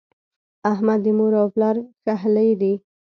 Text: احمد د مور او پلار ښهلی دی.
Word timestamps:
احمد 0.71 0.99
د 1.05 1.07
مور 1.17 1.33
او 1.41 1.47
پلار 1.55 1.75
ښهلی 2.03 2.49
دی. 2.61 2.73